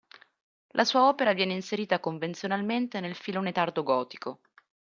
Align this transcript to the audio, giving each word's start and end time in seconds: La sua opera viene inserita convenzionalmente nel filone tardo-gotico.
La 0.69 0.83
sua 0.83 1.07
opera 1.07 1.33
viene 1.33 1.53
inserita 1.53 1.99
convenzionalmente 1.99 2.99
nel 3.01 3.13
filone 3.13 3.51
tardo-gotico. 3.51 4.39